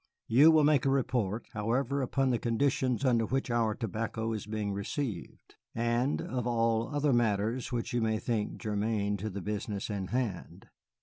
[0.27, 4.73] You will make a report, however, upon the conditions under which our tobacco is being
[4.73, 10.07] received, and of all other matters which you may think germane to the business in
[10.07, 10.69] hand.